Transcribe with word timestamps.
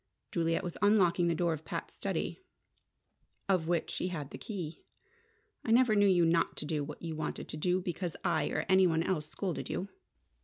Juliet 0.31 0.63
was 0.63 0.79
unlocking 0.81 1.27
the 1.27 1.35
door 1.35 1.53
of 1.53 1.63
Pat's 1.63 1.93
study, 1.93 2.39
of 3.47 3.67
which 3.67 3.91
she 3.91 4.07
had 4.07 4.31
the 4.31 4.39
key. 4.39 4.81
"I 5.63 5.69
never 5.69 5.93
knew 5.93 6.07
you 6.07 6.25
not 6.25 6.57
to 6.57 6.65
do 6.65 6.83
what 6.83 7.03
you 7.03 7.15
wanted 7.15 7.47
to 7.49 7.57
do 7.57 7.79
because 7.79 8.17
I 8.23 8.45
or 8.47 8.65
any 8.67 8.87
one 8.87 9.03
else 9.03 9.27
scolded 9.29 9.69
you!" 9.69 9.89